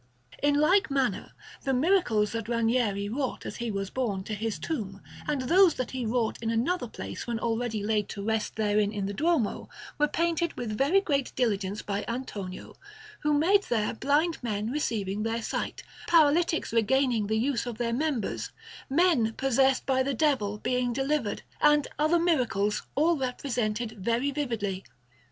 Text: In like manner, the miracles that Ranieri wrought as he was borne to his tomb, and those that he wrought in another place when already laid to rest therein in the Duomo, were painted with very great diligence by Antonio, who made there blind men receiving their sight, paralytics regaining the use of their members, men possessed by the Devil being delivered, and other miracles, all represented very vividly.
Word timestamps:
In 0.41 0.55
like 0.55 0.89
manner, 0.89 1.31
the 1.63 1.75
miracles 1.75 2.31
that 2.31 2.47
Ranieri 2.47 3.07
wrought 3.07 3.45
as 3.45 3.57
he 3.57 3.69
was 3.69 3.91
borne 3.91 4.23
to 4.23 4.33
his 4.33 4.57
tomb, 4.57 4.99
and 5.27 5.43
those 5.43 5.75
that 5.75 5.91
he 5.91 6.07
wrought 6.07 6.39
in 6.41 6.49
another 6.49 6.87
place 6.87 7.27
when 7.27 7.37
already 7.37 7.83
laid 7.83 8.09
to 8.09 8.23
rest 8.25 8.55
therein 8.55 8.91
in 8.91 9.05
the 9.05 9.13
Duomo, 9.13 9.69
were 9.99 10.07
painted 10.07 10.57
with 10.57 10.75
very 10.75 11.01
great 11.01 11.31
diligence 11.35 11.83
by 11.83 12.03
Antonio, 12.07 12.73
who 13.19 13.31
made 13.33 13.61
there 13.69 13.93
blind 13.93 14.39
men 14.41 14.71
receiving 14.71 15.21
their 15.21 15.43
sight, 15.43 15.83
paralytics 16.07 16.73
regaining 16.73 17.27
the 17.27 17.37
use 17.37 17.67
of 17.67 17.77
their 17.77 17.93
members, 17.93 18.49
men 18.89 19.33
possessed 19.33 19.85
by 19.85 20.01
the 20.01 20.15
Devil 20.15 20.57
being 20.57 20.91
delivered, 20.93 21.43
and 21.61 21.87
other 21.99 22.17
miracles, 22.17 22.81
all 22.95 23.15
represented 23.17 23.91
very 23.99 24.31
vividly. 24.31 24.83